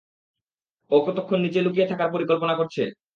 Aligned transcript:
ও 0.91 1.05
কতক্ষণ 1.05 1.39
নিচে 1.41 1.59
লুকিয়ে 1.61 1.89
থাকার 1.91 2.09
পরিকল্পনা 2.13 2.53
করছে? 2.59 2.83